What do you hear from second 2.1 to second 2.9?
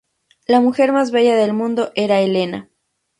Helena.